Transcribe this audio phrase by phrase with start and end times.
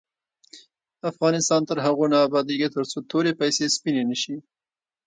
[1.11, 4.35] افغانستان تر هغو نه ابادیږي، ترڅو توري پیسې سپینې نشي.